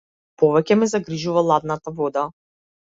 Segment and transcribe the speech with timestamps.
[0.43, 2.29] Повеќе ме загрижува ладната вода.